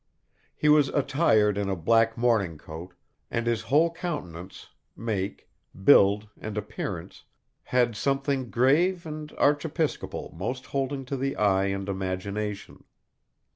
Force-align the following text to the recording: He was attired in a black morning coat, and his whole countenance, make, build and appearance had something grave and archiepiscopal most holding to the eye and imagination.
He 0.55 0.67
was 0.67 0.89
attired 0.89 1.59
in 1.59 1.69
a 1.69 1.75
black 1.75 2.17
morning 2.17 2.57
coat, 2.57 2.95
and 3.29 3.45
his 3.45 3.61
whole 3.61 3.93
countenance, 3.93 4.69
make, 4.95 5.47
build 5.83 6.27
and 6.39 6.57
appearance 6.57 7.25
had 7.65 7.95
something 7.95 8.49
grave 8.49 9.05
and 9.05 9.31
archiepiscopal 9.33 10.33
most 10.35 10.65
holding 10.65 11.05
to 11.05 11.17
the 11.17 11.35
eye 11.35 11.65
and 11.65 11.87
imagination. 11.87 12.83